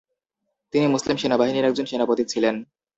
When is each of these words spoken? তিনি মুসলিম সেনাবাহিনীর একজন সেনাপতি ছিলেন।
তিনি 0.73 0.85
মুসলিম 0.87 1.15
সেনাবাহিনীর 1.17 1.65
একজন 1.65 1.85
সেনাপতি 1.85 2.23
ছিলেন। 2.25 2.55